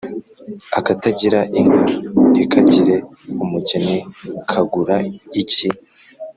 Akatagira 0.79 1.39
inka 1.59 1.81
ntikagire 2.31 2.95
umugeni 3.43 3.97
kagura 4.49 4.95
iki? 5.41 5.67